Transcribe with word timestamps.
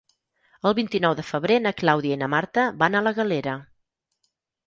El 0.67 0.75
vint-i-nou 0.79 1.15
de 1.19 1.25
febrer 1.31 1.57
na 1.65 1.73
Clàudia 1.81 2.17
i 2.17 2.21
na 2.21 2.29
Marta 2.35 2.63
van 2.79 2.97
a 3.01 3.05
la 3.09 3.13
Galera. 3.21 3.57